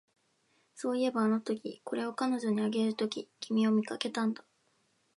[0.73, 4.43] そういえば、あのとき、これを彼女にあげるとき、君を見かけたんだ